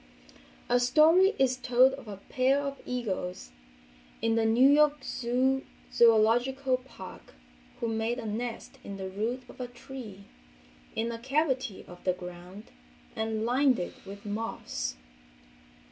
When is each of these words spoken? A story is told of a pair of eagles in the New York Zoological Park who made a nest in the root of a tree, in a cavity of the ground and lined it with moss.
A 0.67 0.79
story 0.79 1.35
is 1.37 1.57
told 1.57 1.93
of 1.93 2.07
a 2.07 2.17
pair 2.17 2.59
of 2.59 2.81
eagles 2.87 3.51
in 4.19 4.33
the 4.33 4.47
New 4.47 4.67
York 4.67 5.03
Zoological 5.93 6.77
Park 6.77 7.35
who 7.79 7.87
made 7.87 8.17
a 8.17 8.25
nest 8.25 8.79
in 8.83 8.97
the 8.97 9.09
root 9.09 9.43
of 9.47 9.61
a 9.61 9.67
tree, 9.67 10.23
in 10.95 11.11
a 11.11 11.19
cavity 11.19 11.85
of 11.87 12.03
the 12.03 12.13
ground 12.13 12.71
and 13.15 13.45
lined 13.45 13.77
it 13.77 13.93
with 14.03 14.25
moss. 14.25 14.95